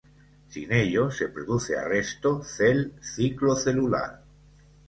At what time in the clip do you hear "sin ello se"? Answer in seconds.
0.51-1.27